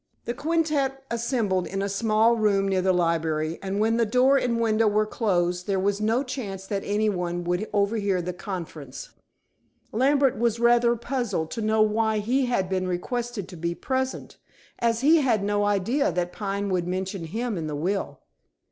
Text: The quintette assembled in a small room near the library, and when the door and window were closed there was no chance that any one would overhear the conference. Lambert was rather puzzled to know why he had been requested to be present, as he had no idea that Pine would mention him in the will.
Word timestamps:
The 0.25 0.33
quintette 0.33 1.03
assembled 1.11 1.67
in 1.67 1.83
a 1.83 1.87
small 1.87 2.35
room 2.35 2.67
near 2.67 2.81
the 2.81 2.91
library, 2.91 3.59
and 3.61 3.79
when 3.79 3.97
the 3.97 4.05
door 4.07 4.35
and 4.35 4.59
window 4.59 4.87
were 4.87 5.05
closed 5.05 5.67
there 5.67 5.79
was 5.79 6.01
no 6.01 6.23
chance 6.23 6.65
that 6.65 6.81
any 6.83 7.07
one 7.07 7.43
would 7.43 7.69
overhear 7.71 8.19
the 8.19 8.33
conference. 8.33 9.11
Lambert 9.91 10.39
was 10.39 10.59
rather 10.59 10.95
puzzled 10.95 11.51
to 11.51 11.61
know 11.61 11.83
why 11.83 12.17
he 12.17 12.47
had 12.47 12.67
been 12.67 12.87
requested 12.87 13.47
to 13.49 13.55
be 13.55 13.75
present, 13.75 14.39
as 14.79 15.01
he 15.01 15.17
had 15.17 15.43
no 15.43 15.65
idea 15.65 16.11
that 16.11 16.33
Pine 16.33 16.69
would 16.69 16.87
mention 16.87 17.25
him 17.25 17.55
in 17.55 17.67
the 17.67 17.75
will. 17.75 18.21